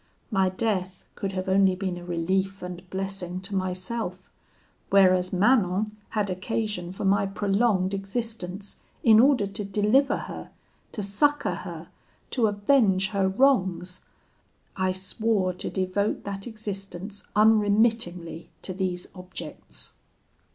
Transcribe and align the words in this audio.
My 0.31 0.49
death 0.49 1.05
could 1.13 1.33
have 1.33 1.47
only 1.47 1.75
been 1.75 1.95
a 1.95 2.03
relief 2.03 2.63
and 2.63 2.89
blessing 2.89 3.39
to 3.41 3.53
myself; 3.55 4.31
whereas 4.89 5.31
Manon 5.31 5.95
had 6.17 6.31
occasion 6.31 6.91
for 6.91 7.05
my 7.05 7.27
prolonged 7.27 7.93
existence, 7.93 8.77
in 9.03 9.19
order 9.19 9.45
to 9.45 9.63
deliver 9.63 10.17
her 10.17 10.49
to 10.93 11.03
succour 11.03 11.53
her 11.53 11.89
to 12.31 12.47
avenge 12.47 13.09
her 13.09 13.27
wrongs: 13.27 14.03
I 14.75 14.91
swore 14.91 15.53
to 15.53 15.69
devote 15.69 16.23
that 16.23 16.47
existence 16.47 17.27
unremittingly 17.35 18.49
to 18.63 18.73
these 18.73 19.07
objects. 19.13 19.93